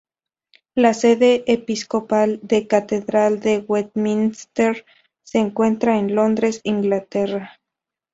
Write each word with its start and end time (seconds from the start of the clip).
La 0.73 0.95
sede 0.95 1.43
episcopal, 1.45 2.39
la 2.49 2.65
Catedral 2.65 3.39
de 3.39 3.59
Westminster 3.59 4.83
se 5.21 5.37
encuentra 5.37 5.99
en 5.99 6.15
Londres, 6.15 6.59
Inglaterra. 6.63 7.59